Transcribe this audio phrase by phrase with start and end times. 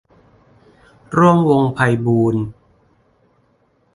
[1.17, 2.43] ร่วมวงศ์ไพบูลย์